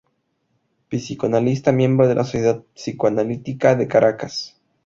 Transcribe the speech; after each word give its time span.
Psicoanalista 0.89 1.71
miembro 1.71 2.07
de 2.07 2.15
la 2.15 2.23
Sociedad 2.23 2.63
Psicoanalítica 2.73 3.75
de 3.75 3.87
Caracas. 3.87 4.59